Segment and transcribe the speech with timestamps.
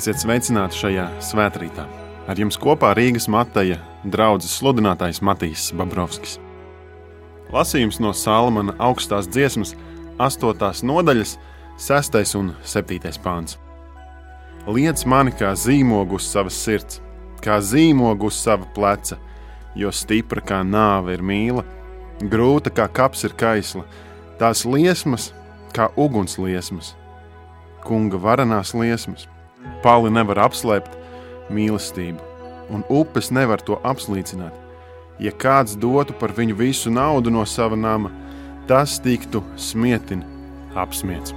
[0.00, 1.82] Esiet sveicināti šajā svētkrītā.
[2.24, 3.74] Ar jums kopā Rīgas Mateja
[4.08, 6.38] draugs sludinātājs Matīs Babrovskis.
[7.52, 9.74] Lasījums no Salmana augstās dziesmas,
[10.16, 10.86] 8.
[10.88, 11.34] nodaļas,
[11.84, 12.16] 6.
[12.38, 13.10] un 7.
[13.20, 13.58] pāns.
[14.64, 17.02] Liec mani kā zīmogu uz savas sirds,
[17.44, 19.18] kā zīmogu uz sava pleca,
[19.76, 21.66] jo stipra kā nāve ir mīla,
[22.22, 23.84] grūta kā kaps ir kaisla,
[24.40, 25.28] tās liesmas
[25.76, 26.94] kā ugunsliesmas,
[27.84, 29.28] kunga varanās liesmas
[29.84, 30.96] Pāli nevar apslēpt
[31.50, 32.20] mīlestību,
[32.70, 34.54] un upes nevar to apslīcināt.
[35.20, 38.12] Ja kāds dotu par viņu visu naudu no sava nama,
[38.68, 40.24] tas tiktu smietin,
[40.78, 41.34] apsmiets.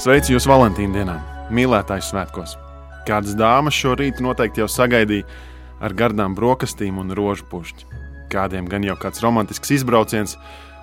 [0.00, 1.14] Sveicu jūs Valentīna dienā,
[1.52, 2.54] mīlētāju svētkos.
[3.04, 5.26] Kādas dāmas šorīt noteikti jau sagaidīja
[5.84, 7.84] ar gardām brokastīm un rožu pušķi.
[8.32, 10.38] Kādiem gan jau kāds romantisks izbrauciens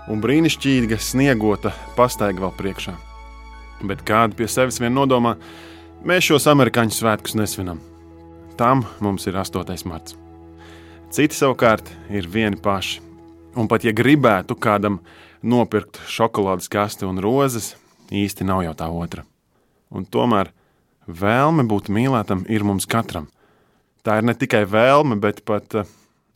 [0.05, 2.93] un brīnišķīga sniegota pastaiga vēl priekšā.
[3.89, 5.33] Bet kādi pie sevis vien nodomā,
[6.05, 7.81] mēs šos amerikāņu svētkus nesvinam.
[8.53, 9.65] Tam mums ir 8.
[9.89, 10.13] marts.
[11.09, 13.01] Citi savukārt ir vieni paši.
[13.57, 15.01] Un pat ja gribētu kādam
[15.41, 17.73] nopirkt šokolādes kasti un rozes,
[18.11, 19.23] īsti nav jau tā otra.
[19.89, 20.51] Un tomēr
[21.07, 23.29] vēlme būt mīlētam ir mums katram.
[24.03, 25.89] Tā ir ne tikai vēlme, bet pat eh,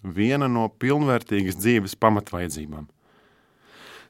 [0.04, 2.88] viena no pilnvērtīgas dzīves pamatvajadzībām.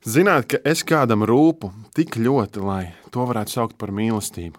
[0.02, 2.84] Zināt, ka es kādam rūpu tik ļoti, lai
[3.14, 4.58] to varētu saukt par mīlestību.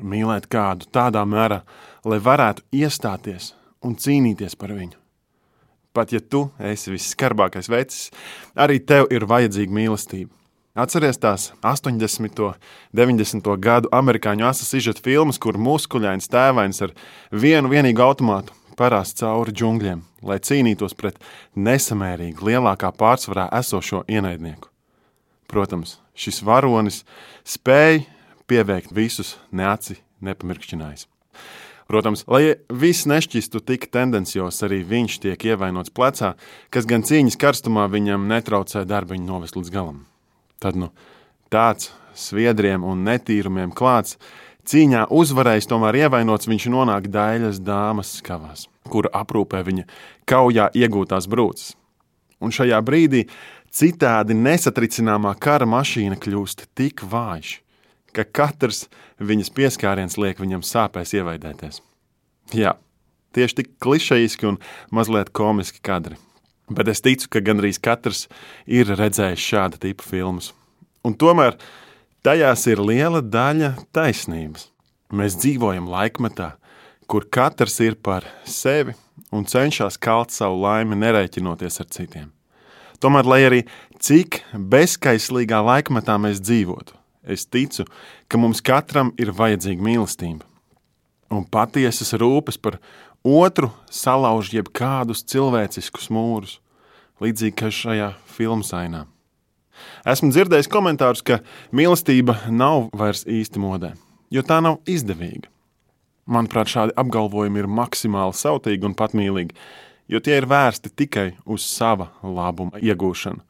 [0.00, 1.60] Mīlēt kādu tādā mērā,
[2.08, 3.52] lai varētu iestāties
[3.84, 4.96] un cīnīties par viņu.
[5.92, 8.08] Pat ja tu esi visskarbākais vecis,
[8.56, 10.39] arī tev ir vajadzīga mīlestība.
[10.70, 12.40] Atcerieties tās 80.
[12.46, 12.54] un
[12.94, 13.48] 90.
[13.58, 16.92] gadu amerikāņu asasižeta filmas, kur muskuļains tēvains ar
[17.34, 21.18] vienu vienīgu automātu parās cauri džungļiem, lai cīnītos pret
[21.58, 24.70] nesamērīgi lielākā pārsvarā esošo ienaidnieku.
[25.50, 27.02] Protams, šis varonis
[27.42, 28.04] spēja
[28.46, 31.08] pieveikt visus neaci nepamirkšķinājis.
[31.90, 36.36] Protams, lai viss nešķistu tik tendencios, arī viņš tiek ievainots plecā,
[36.70, 40.04] kas gan cīņas karstumā viņam netraucē darbiņu novest līdz galam.
[40.60, 40.90] Tad nu,
[41.52, 44.18] tāds sviedriem un netīrumiem klāts,
[44.68, 49.86] cīņā uzvarējis, tomēr ievainots, viņš nonāk daļas dāmas skavās, kura aprūpē viņa
[50.28, 51.74] kaujā iegūtās brūces.
[52.40, 53.26] Un šajā brīdī
[53.72, 57.58] citādi nesatricināmā kara mašīna kļūst tik vājš,
[58.16, 58.86] ka katrs
[59.20, 61.82] viņas pieskāriens liek viņam sāpēs ievaidēties.
[62.56, 62.74] Jā,
[63.36, 64.58] tieši tik klišejiski un
[64.90, 66.18] mazliet komiski kadri.
[66.70, 68.26] Bet es ticu, ka gandrīz katrs
[68.70, 70.52] ir redzējis šāda tipa filmas.
[71.02, 71.56] Un tomēr
[72.22, 74.68] tajās ir liela daļa taisnības.
[75.10, 76.52] Mēs dzīvojam laikmetā,
[77.10, 78.94] kur katrs ir par sevi
[79.34, 82.28] un cenšas kalt savu laimi, nereiķinoties ar citiem.
[83.00, 83.60] Tomēr, lai arī
[84.02, 86.94] cik bezskaislīgā laikmetā mēs dzīvotu,
[87.24, 87.86] es ticu,
[88.28, 90.44] ka mums katram ir vajadzīga mīlestība.
[91.30, 92.80] Un patiesas rūpes par
[93.24, 96.58] otru salauž jebkādus cilvēciskus mūrus,
[97.20, 99.04] līdzīgi kā šajā filmas ainā.
[100.08, 101.40] Esmu dzirdējis komentārus, ka
[101.72, 103.94] mīlestība nav vairs īsti modē,
[104.32, 105.48] jo tā nav izdevīga.
[106.30, 109.56] Manuprāt, šādi apgalvojumi ir maksimāli sautīgi un patmīlīgi,
[110.12, 113.42] jo tie ir vērsti tikai uz sava labuma iegūšanu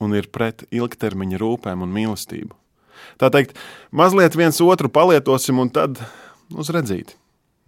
[0.00, 2.54] un ir pret ilgtermiņa rūpēm un mīlestību.
[3.20, 3.56] Tā teikt,
[3.92, 6.00] mazliet viens otru palietosim un tad
[6.56, 7.19] uz redzīti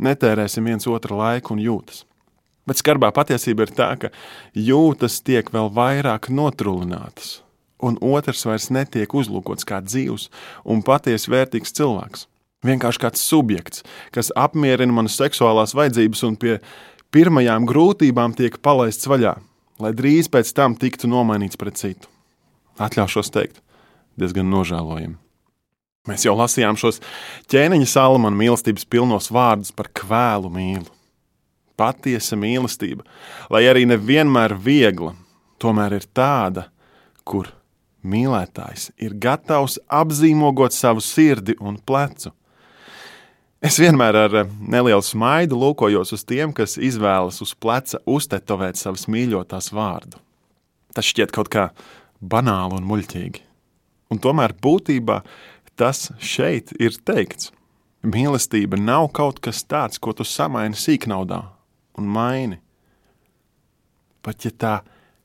[0.02, 2.04] netērēsim viens otra laiku un jūtas.
[2.68, 4.10] Bet skarbā patiesība ir tā, ka
[4.54, 7.40] jūtas tiek vēl vairāk notrūlinātas,
[7.82, 10.28] un otrs vairs netiek uzlūkots kā dzīves
[10.62, 12.28] un patiesi vērtīgs cilvēks.
[12.62, 13.82] Vienkārši kāds subjekts,
[14.14, 16.60] kas apmierina manas seksuālās vajadzības un pie
[17.10, 19.34] pirmajām grūtībām tiek palaists vaļā,
[19.82, 22.06] lai drīz pēc tam tiktu nomainīts pret citu.
[22.78, 23.58] Atļaušos teikt,
[24.14, 25.21] diezgan nožēlojami.
[26.10, 26.98] Mēs jau lasījām šos
[27.52, 30.88] ķēniņa Salamana mīlestības pilnos vārdus par kvēlu mīlu.
[31.78, 33.06] Patiesa mīlestība,
[33.50, 35.12] lai arī nevienmēr viegla,
[35.62, 36.66] tomēr ir tāda,
[37.22, 37.52] kur
[38.02, 42.34] mīlētājs ir gatavs apzīmogot savu sirdi un plecu.
[43.62, 49.06] Es vienmēr ar eh, nelielu smaidu lūkojos uz tiem, kas izvēlas uz pleca uztetovēt savas
[49.06, 50.18] mīļotās vārdu.
[50.98, 51.68] Tas šķiet kaut kā
[52.18, 53.46] banāli un muļķīgi.
[54.12, 55.22] Un tomēr būtībā
[55.76, 57.50] tas šeit ir teikts.
[58.02, 61.42] Mīlestība nav kaut kas tāds, ko tu samaini sīknaudā
[61.98, 62.58] un maini.
[64.22, 64.74] Pat ja tā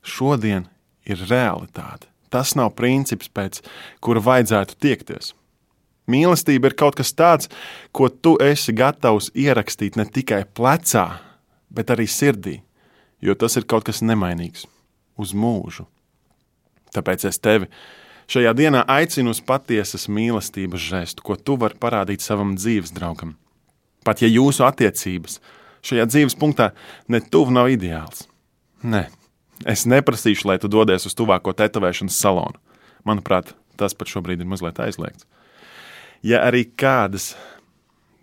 [0.05, 0.67] šodien
[1.05, 3.63] ir realitāte, tas nav princips, pēc
[4.03, 5.33] kura vajadzētu tiekties.
[6.07, 7.49] Mīlestība ir kaut kas tāds,
[7.91, 11.07] ko tu esi gatavs ierakstīt ne tikai plecā,
[11.73, 12.61] bet arī sirdī,
[13.19, 14.67] jo tas ir kaut kas nemainīgs
[15.19, 15.87] uz mūžu.
[16.95, 17.67] Tāpēc es tevi
[18.31, 23.35] šajā dienā aicinu uz patiesas mīlestības žestu, ko tu vari parādīt savam dzīves draugam.
[24.05, 25.39] Pat ja jūsu attiecības
[25.87, 26.71] šajā dzīves punktā
[27.07, 28.25] ne tuvu nav ideāls.
[28.83, 29.07] Nē,
[29.65, 32.59] es neprasīšu, lai tu dodies uz tuvāko tetovēšanas salonu.
[33.07, 35.27] Manuprāt, tas pat šobrīd ir mazliet aizliegts
[36.25, 37.33] ja arī kādas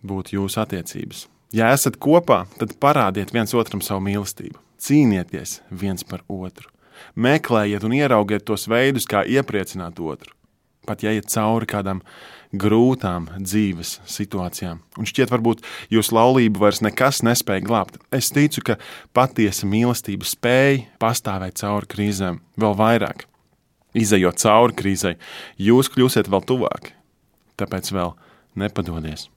[0.04, 1.26] būtu jūsu attiecības.
[1.54, 4.58] Ja esat kopā, tad parādiet viens otram savu mīlestību.
[4.84, 6.68] Cīnieties viens par otru.
[7.16, 10.32] Meklējiet un ieraugiet tos veidus, kā iepriecināt otru.
[10.84, 12.02] Pat ja iet cauri kādām
[12.60, 15.62] grūtām dzīves situācijām, un šķiet, varbūt
[15.92, 18.76] jūsu laulību vairs nekas nespēja glābt, es ticu, ka
[19.16, 23.26] patiesa mīlestība spēj pastāvēt cauri krīzēm vēl vairāk.
[23.94, 25.16] Izejot cauri krīzei,
[25.58, 26.92] jūs kļūsiet vēl tuvāk,
[27.58, 28.14] tāpēc vēl
[28.58, 29.28] nepadodies.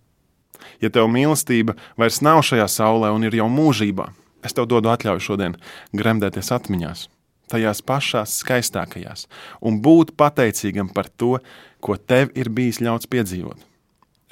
[0.81, 4.09] Ja tev mīlestība vairs nav šajā saulē un ir jau mūžībā,
[4.45, 5.57] es tev dodu atļauju šodien
[5.97, 7.07] gremdēties atmiņās,
[7.51, 9.25] tajās pašās skaistākajās,
[9.61, 11.37] un būt pateicīgam par to,
[11.83, 13.63] ko tev ir bijis ļauts piedzīvot.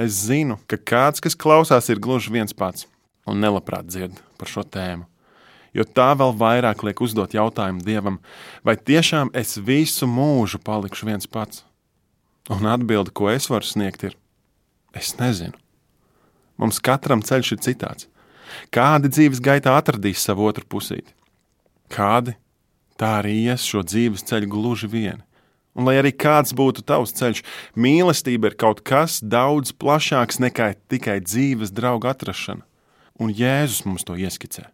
[0.02, 2.90] Es zinu, ka kāds, kas klausās, ir gluži viens pats
[3.26, 5.08] un nelabprāt dzird par šo tēmu.
[5.76, 8.20] Jo tā vēl vairāk liek uzdot jautājumu Dievam,
[8.64, 11.66] vai tiešām es visu mūžu palikšu viens pats?
[12.52, 14.16] Un atbilde, ko es varu sniegt, ir:
[14.96, 15.58] Es nezinu.
[16.62, 18.08] Mums katram ceļš ir citāds.
[18.72, 21.12] Kādi dzīves gaitā atradīs savu otru pusīti?
[21.92, 22.36] Kādi
[23.00, 25.24] tā arī ies šo dzīves ceļu gluži vieni.
[25.76, 27.42] Un, lai arī kāds būtu tavs ceļš,
[27.76, 32.64] mīlestība ir kaut kas daudz plašāks nekā tikai dzīves draugu atrašana.
[33.20, 34.70] Un Jēzus mums to ieskicē.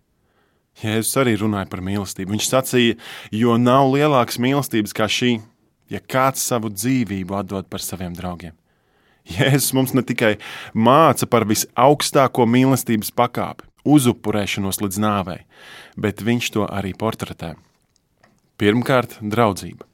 [0.81, 2.35] Jēzus arī runāja par mīlestību.
[2.35, 2.99] Viņš sacīja,
[3.33, 5.39] jo nav lielākas mīlestības kā šī,
[5.89, 8.53] ja kāds savu dzīvību atdod par saviem draugiem.
[9.29, 10.35] Jēzus mums ne tikai
[10.73, 15.41] māca par visaugstāko mīlestības pakāpi, uzupurēšanos līdz nāvei,
[15.97, 17.55] bet viņš to arī portretē.
[18.61, 19.87] Pirmkārt, draudzība.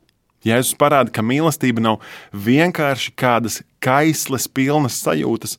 [0.43, 2.01] Jēzus parāda, ka mīlestība nav
[2.35, 5.55] vienkārši kādas kaisles pilnas sajūtas,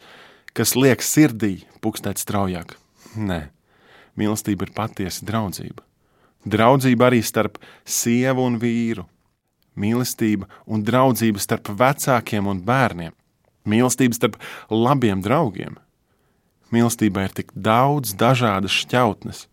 [0.52, 2.74] kas liek sirdī pukstēt straujāk.
[3.16, 3.46] Nē,
[4.12, 5.80] mīlestība ir patiesa draudzība.
[6.44, 7.56] Draudzība arī starp
[7.88, 9.06] sievu un vīru,
[9.72, 13.16] mīlestība un draudzība starp vecākiem un bērniem,
[13.64, 14.36] mīlestība starp
[14.68, 15.80] labiem draugiem.
[16.76, 19.46] Mīlestībā ir tik daudz dažādas šķautnes,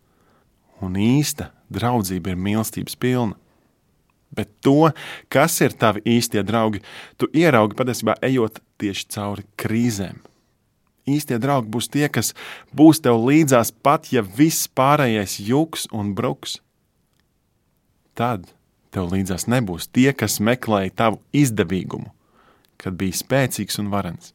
[0.84, 3.40] un īsta draudzība ir mīlestības pilna.
[4.36, 4.90] Bet to,
[5.32, 6.82] kas ir tavi īstie draugi,
[7.16, 10.20] tu ieraugi patiesībā ejot tieši cauri krīzēm.
[11.06, 12.32] Īstie draugi būs tie, kas
[12.74, 16.58] būs tev līdzās pat, ja viss pārējais juks un bruks.
[18.18, 18.48] Tad
[18.90, 22.10] tev līdzās nebūs tie, kas meklēja tavu izdevīgumu,
[22.80, 24.32] kad biji spēcīgs un varens.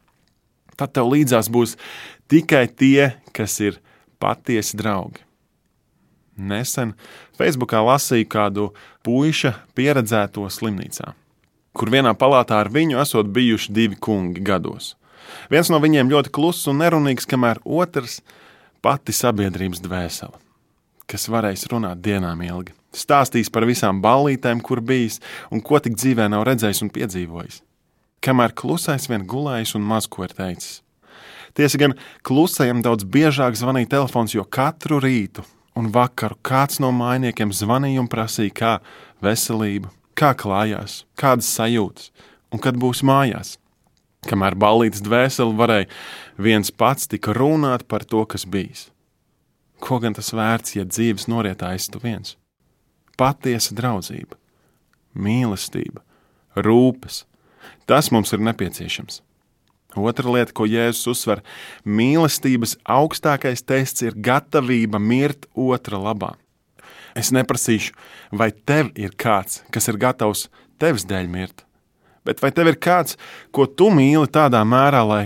[0.78, 1.76] Tad tev līdzās būs
[2.32, 3.78] tikai tie, kas ir
[4.22, 5.20] patiesi draugi.
[6.48, 6.94] Nesen
[7.38, 8.68] Facebookā lasīju kādu
[9.06, 11.12] puika pieredzēto slimnīcā,
[11.76, 14.94] kur vienā palātā ar viņu esot bijuši divi kungi gados.
[15.50, 18.20] Viens no viņiem ļoti kluss un nerunīgs, kamēr otrs
[18.82, 20.36] pati sabiedrības dvēsele,
[21.06, 25.20] kas varēs runāt dienām ilgi stāstījis par visām ballītēm, kur bijis
[25.52, 27.62] un ko tik dzīvē nav redzējis un piedzīvojis.
[28.22, 30.80] Kamēr klusais vien gulējis un maz ko ir teicis.
[31.56, 35.44] Tiesa gan klusajam daudz biežāk zvanīja telefons, jo katru rītu
[35.78, 38.72] un vakaru kāds no mainiekiem zvanīja un prasīja, kā
[39.24, 42.10] veselība, kā klājās, kādas sajūtas
[42.52, 43.56] un kad būs mājās.
[44.28, 45.88] Kamēr ballītes dvēseli varēja
[46.38, 48.90] viens pats tika runāt par to, kas bijis.
[49.82, 52.36] Ko gan tas vērts, ja dzīves noriet aizstu viens?
[53.22, 54.38] patiesa draudzība,
[55.14, 56.02] mīlestība,
[56.56, 57.24] rūpes.
[57.86, 59.20] Tas mums ir nepieciešams.
[59.98, 61.42] Otra lieta, ko Jēzus uzsver,
[61.84, 66.32] mīlestības augstākais tests ir gatavība mirt otra labā.
[67.18, 67.92] Es neprasīšu,
[68.32, 70.46] vai tev ir kāds, kas ir gatavs
[70.80, 71.66] tevis dēļ mirt,
[72.24, 73.18] bet vai tev ir kāds,
[73.52, 75.24] ko tu mīli tādā mērā, lai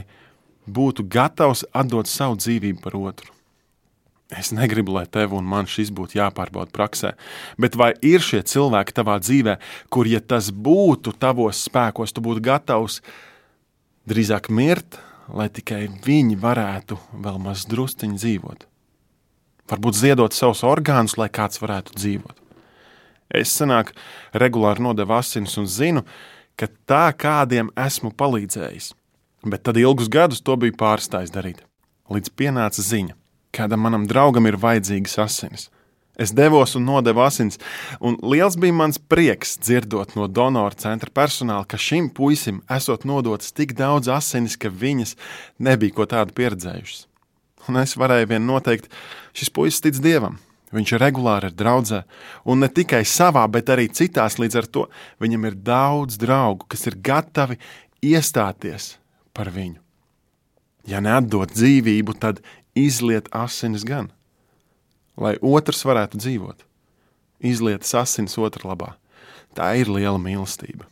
[0.67, 3.31] būtu gatavs atdot savu dzīvību par otru.
[4.35, 7.13] Es negribu, lai tev un man šis būtu jāpārbauda praksē,
[7.63, 9.55] bet vai ir šie cilvēki tavā dzīvē,
[9.95, 12.99] kur, ja tas būtu tavos spēkos, tu būtu gatavs
[14.11, 14.99] drīzāk mirt,
[15.29, 18.67] lai tikai viņi varētu vēl maz drusciņi dzīvot.
[19.67, 22.43] Varbūt ziedot savus orgānus, lai kāds varētu dzīvot.
[23.35, 23.91] Es senāk
[24.31, 26.05] regulāri nodevu asinis un zinu,
[26.57, 28.93] ka tā kādiem esmu palīdzējis,
[29.51, 31.65] bet tad ilgus gadus to biju pārstājis darīt.
[32.07, 33.17] Līdz pienāca ziņa,
[33.51, 35.67] kādam manam draugam ir vajadzīgas asinis.
[36.17, 37.59] Es devos un nodevu asins,
[38.01, 43.53] un liels bija mans prieks dzirdot no donora centra personāla, ka šim puisim esot nodots
[43.53, 45.13] tik daudz asinis, ka viņas
[45.61, 47.05] nebija ko tādu pieredzējušas.
[47.69, 48.89] Un es varēju vien noteikt,
[49.37, 50.41] šis puisis tic dievam.
[50.73, 52.01] Viņš ir regulāri ar draugu,
[52.49, 54.39] un ne tikai savā, bet arī citās.
[54.41, 54.87] Līdz ar to
[55.23, 57.61] viņam ir daudz draugu, kas ir gatavi
[58.03, 58.97] iestāties
[59.37, 59.79] par viņu.
[60.89, 62.41] Ja neatdod dzīvību, tad
[62.75, 64.11] izliet asinis gan
[65.17, 66.63] lai otrs varētu dzīvot.
[67.45, 68.93] Izliet asins otrā labā.
[69.57, 70.87] Tā ir liela mīlestība.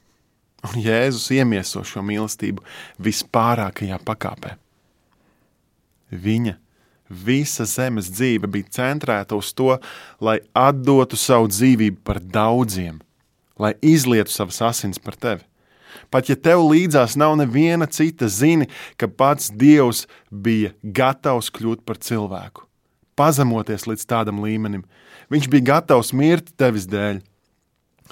[0.64, 2.64] Un Jēzus iemieso šo mīlestību
[3.04, 4.54] vispārākajā pakāpē.
[6.08, 6.56] Viņa
[7.08, 9.74] visa zemes dzīve bija centrēta uz to,
[10.24, 13.02] lai atdotu savu dzīvību par daudziem,
[13.60, 15.44] lai izlietu savas asins par tevi.
[16.10, 18.66] Pat ja tev līdzās nav neviena cita, zini,
[18.96, 22.64] ka pats Dievs bija gatavs kļūt par cilvēku
[23.18, 24.84] pazemoties līdz tādam līmenim.
[25.32, 27.20] Viņš bija gatavs mirt tevis dēļ,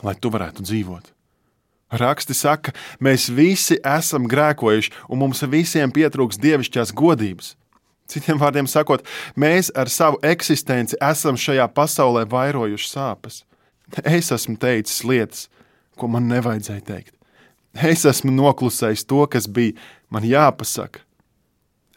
[0.03, 1.11] lai tu varētu dzīvot.
[1.93, 2.73] Raksti saka,
[3.05, 7.53] mēs visi esam grēkojuši, un mums visiem pietrūks dievišķās godības.
[8.09, 9.05] Citiem vārdiem sakot,
[9.37, 13.43] mēs ar savu eksistenci esam šajā pasaulē vairojuši sāpes.
[14.05, 15.49] Es esmu teicis lietas,
[16.01, 17.15] ko man nevajadzēja teikt.
[17.73, 19.77] Es esmu noklusējis to, kas bija
[20.13, 21.05] man jāpasaka.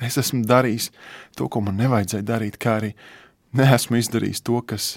[0.04, 0.90] Es esmu darījis
[1.38, 2.92] to, ko man nevajadzēja darīt, kā arī
[3.56, 4.88] neesmu izdarījis to, kas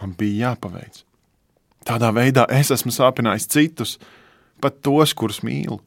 [0.00, 1.02] man bija jāpaveic.
[1.88, 3.96] Tādā veidā es esmu sāpinājis citus,
[4.60, 5.78] pat tos, kurus mīlu.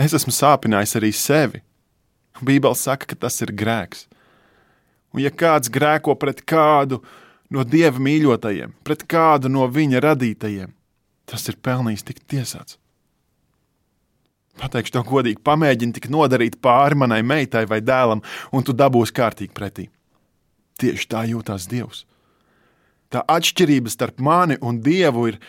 [0.00, 1.60] Es esmu sāpinājis arī sevi.
[2.40, 4.06] Bībele saka, ka tas ir grēks.
[5.12, 7.00] Un ja kāds grēko pret kādu
[7.50, 10.70] no dieva mīļotajiem, pret kādu no viņa radītajiem,
[11.26, 12.78] tas ir pelnījis tikt tiesāts.
[14.60, 18.20] Pateikšu to godīgi, pamēģini tik nodarīt pāri manai meitai vai dēlam,
[18.52, 19.88] un tu dabūsi kārtīgi pretī.
[20.80, 22.04] Tieši tā jūtas Dievs.
[23.10, 25.40] Tā atšķirība starp mani un Dievu ir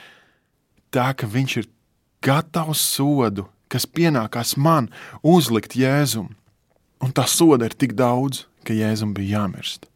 [0.92, 1.70] tā, ka Viņš ir
[2.24, 4.90] gatavs sodu, kas pienākās man,
[5.24, 6.32] uzlikt Jēzum.
[7.02, 9.88] Un tā soda ir tik daudz, ka Jēzum bija jāmirst.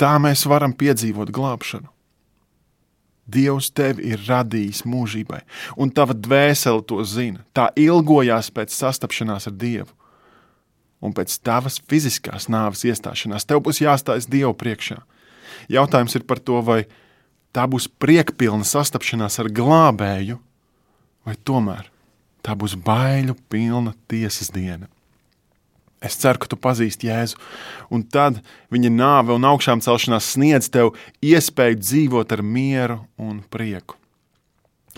[0.00, 1.90] Tā mēs varam piedzīvot glābšanu.
[3.30, 5.40] Dievs tevi ir radījis mūžībai,
[5.80, 7.44] un tava dvēsele to zina.
[7.56, 9.90] Tā ilgojās pēc sastapšanās ar Dievu.
[11.00, 14.98] Un pēc tavas fiziskās nāves iestāšanās tev būs jāstājas Dievu priekšā.
[15.72, 16.82] Jautājums ir par to, vai
[17.56, 20.36] tā būs priekpilna sastapšanās ar glābēju,
[21.24, 21.88] vai tomēr
[22.44, 24.90] tā būs baiļu pilna tiesas diena.
[26.00, 27.36] Es ceru, ka tu pazīsti Jēzu,
[27.92, 28.38] un tad
[28.72, 33.98] viņa nāve un augšām celšanās sniedz tev iespēju dzīvot ar mieru un prieku.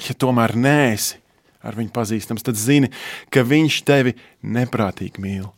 [0.06, 1.18] Ja tomēr nēsi
[1.62, 2.90] ar viņu pazīstams, tad zini,
[3.34, 5.48] ka viņš tevi neprātīgi mīl.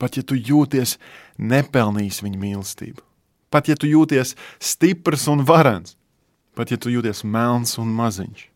[0.00, 0.98] Pat ja tu jūties
[1.40, 3.00] nepelnījis viņa mīlestību,
[3.48, 5.96] pat ja tu jūties stiprs un varens,
[6.58, 8.48] pat ja tu jūties melns un maziņš,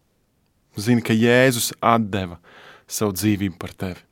[0.77, 1.73] zini, ka Jēzus
[2.11, 2.41] deva
[2.89, 4.08] savu dzīvību par tevi.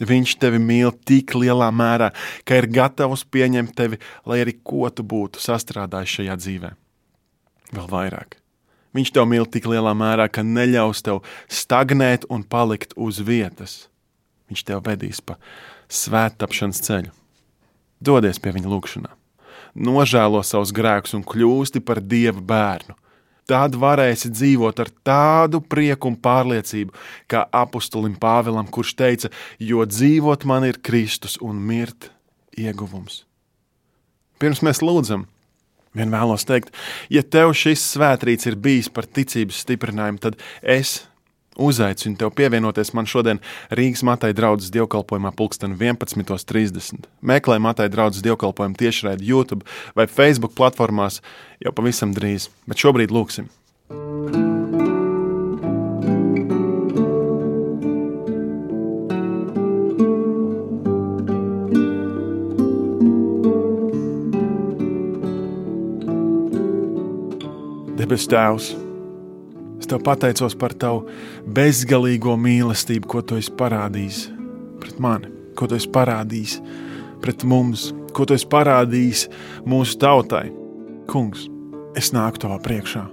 [0.00, 2.10] Viņš tevi mīl tik lielā mērā,
[2.48, 6.70] ka ir gatavs pieņemt tevi, lai arī ko tu būtu sastrādājis šajā dzīvē.
[7.76, 8.38] Vēl vairāk.
[8.96, 13.86] Viņš tev mīl tik lielā mērā, ka neļaus tev stagnēt un palikt uz vietas.
[14.50, 15.36] Viņš tev vedīs pa
[15.92, 17.12] svētapšanas ceļu.
[18.00, 19.12] Dodies pie viņa lūgšanā,
[19.76, 22.96] nožēlo savus grēkus un kļūsti par dieva bērnu
[23.50, 26.94] tad varēsi dzīvot ar tādu prieku un pārliecību,
[27.30, 32.12] kā apustulim Pāvilam, kurš teica, jo dzīvot man ir Kristus un mirt
[32.58, 33.24] ieguvums.
[34.40, 35.26] Pirms mēs lūdzam,
[35.96, 36.70] vien vēlos teikt,
[37.12, 41.00] ja tev šis svētrīts ir bijis par ticības stiprinājumu, tad es
[41.60, 43.40] uzaicinu tevi pievienoties man šodien
[43.70, 47.06] Rīgas matai draudzes dievkalpojumā, pulksten 11.30.
[47.20, 51.20] Meklē matai draudzes dievkalpojumu tiešraidi YouTube vai Facebook platformās
[51.60, 53.50] jau pavisam drīz, bet šobrīd lūksim.
[68.00, 68.89] Debes Tēvs!
[69.90, 71.04] Tev pateicos par tavu
[71.50, 74.24] bezgalīgo mīlestību, ko tu esi parādījis
[74.80, 76.58] pret mani, ko tu esi parādījis
[77.20, 79.26] pret mums, ko tu esi parādījis
[79.68, 80.48] mūsu tautai.
[81.10, 81.48] Kungs,
[81.98, 83.08] es nāku tavā priekšā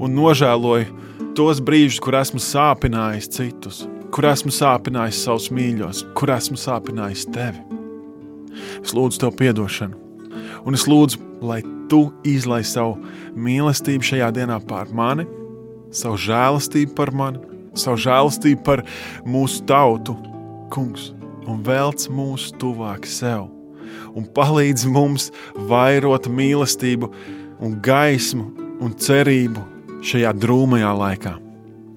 [0.00, 3.82] un nožēloju tos brīžus, kur esmu sāpinājis citus,
[4.14, 7.60] kur esmu sāpinājis savus mīļos, kur esmu sāpinājis tevi.
[8.82, 10.00] Es lūdzu tev atdošanu,
[10.64, 11.60] un es lūdzu, lai
[11.90, 12.98] tu izlai savu
[13.36, 15.26] mīlestību šajā dienā pār mani,
[15.92, 17.42] savu žēlastību par mani,
[17.78, 18.84] savu žēlastību par
[19.28, 20.16] mūsu tautu,
[20.72, 21.10] kungs,
[21.48, 23.48] un velc mūs tuvāk sev,
[24.16, 25.30] un palīdz mums
[25.70, 27.10] vairot mīlestību
[27.62, 28.48] un gaismu
[28.82, 29.62] un cerību
[30.02, 31.36] šajā drūmajā laikā.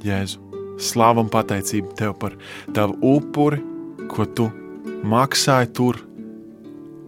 [0.05, 0.41] Jēzu,
[0.77, 2.35] slavu un pateicību Tev par
[2.75, 3.61] Tavu upuri,
[4.11, 4.45] ko Tu
[5.05, 5.99] maksāji tur,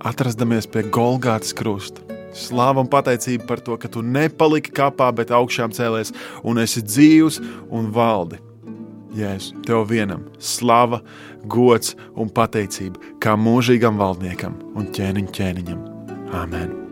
[0.05, 2.16] atrastamies pie Golgātas krusta.
[2.35, 7.39] Slāva un pateicība par to, ka tu nepaliki kapā, bet augšām cēlies un esi dzīvs
[7.73, 8.41] un valdi.
[9.17, 11.01] Jēzus, tev vienam slava,
[11.49, 15.87] gods un pateicība kā mūžīgam valdniekam un ķēniņ ķēniņam.
[16.37, 16.86] Āmen!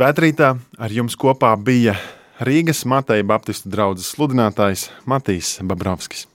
[0.00, 1.92] Svētrītā ar jums kopā bija
[2.40, 6.29] Rīgas Mateja Baptistu draugs sludinātājs Matīs Babrovskis.